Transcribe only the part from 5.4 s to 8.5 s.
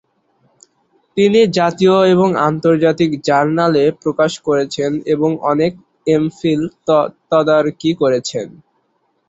অনেক এমফিল তদারকি করেছেন।